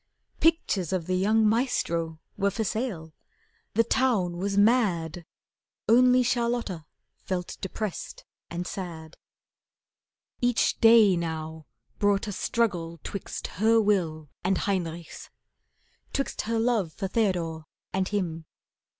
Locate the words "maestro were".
1.47-2.49